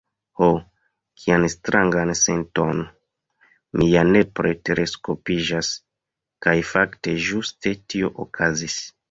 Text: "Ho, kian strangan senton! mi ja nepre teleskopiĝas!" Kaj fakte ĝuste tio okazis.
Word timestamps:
"Ho, 0.39 0.45
kian 1.23 1.43
strangan 1.53 2.11
senton! 2.21 2.79
mi 3.81 3.89
ja 3.91 4.01
nepre 4.17 4.55
teleskopiĝas!" 4.71 5.71
Kaj 6.47 6.57
fakte 6.73 7.17
ĝuste 7.29 7.77
tio 7.95 8.13
okazis. 8.27 8.83